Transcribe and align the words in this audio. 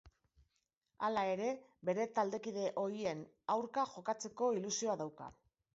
Hala 1.07 1.25
ere, 1.33 1.51
bere 1.91 2.09
taldekide 2.17 2.67
ohien 2.87 3.23
aurka 3.59 3.89
jokatzeko 3.95 4.53
ilusioa 4.61 5.03
dauka. 5.07 5.33